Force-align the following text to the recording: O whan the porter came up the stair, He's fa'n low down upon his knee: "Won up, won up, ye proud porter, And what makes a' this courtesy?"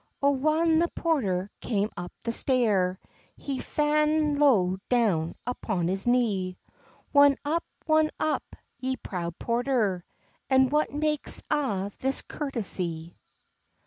O 0.23 0.31
whan 0.31 0.79
the 0.79 0.87
porter 0.95 1.51
came 1.59 1.91
up 1.95 2.11
the 2.23 2.31
stair, 2.31 2.99
He's 3.35 3.61
fa'n 3.63 4.39
low 4.39 4.77
down 4.89 5.35
upon 5.45 5.89
his 5.89 6.07
knee: 6.07 6.57
"Won 7.13 7.35
up, 7.45 7.63
won 7.85 8.09
up, 8.19 8.55
ye 8.79 8.95
proud 8.95 9.37
porter, 9.37 10.03
And 10.49 10.71
what 10.71 10.91
makes 10.91 11.43
a' 11.51 11.91
this 11.99 12.23
courtesy?" 12.23 13.15